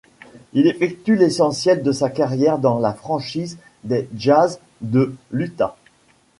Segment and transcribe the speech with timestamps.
[0.53, 5.77] Il effectue l'essentiel de sa carrière dans la franchise des Jazz de l'Utah.